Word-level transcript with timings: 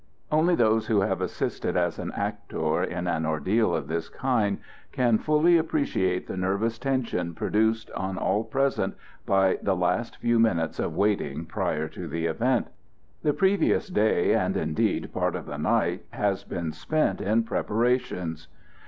Only 0.31 0.55
those 0.55 0.87
who 0.87 1.01
have 1.01 1.21
assisted 1.21 1.77
as 1.77 1.99
an 1.99 2.11
actor 2.13 2.81
in 2.83 3.05
an 3.05 3.23
ordeal 3.23 3.75
of 3.75 3.87
this 3.87 4.09
kind, 4.09 4.57
can 4.91 5.19
fully 5.19 5.59
appreciate 5.59 6.25
the 6.25 6.35
nervous 6.35 6.79
tension 6.79 7.35
produced 7.35 7.91
on 7.91 8.17
all 8.17 8.43
present 8.43 8.95
by 9.27 9.59
the 9.61 9.75
last 9.75 10.17
few 10.17 10.39
minutes 10.39 10.79
of 10.79 10.95
waiting 10.95 11.45
prior 11.45 11.87
to 11.89 12.07
the 12.07 12.25
event. 12.25 12.69
The 13.21 13.33
previous 13.33 13.89
day, 13.89 14.33
and 14.33 14.57
indeed 14.57 15.13
part 15.13 15.35
of 15.35 15.45
the 15.45 15.57
night, 15.59 16.03
has 16.09 16.43
been 16.43 16.71
spent 16.71 17.21
in 17.21 17.43
preparations. 17.43 18.47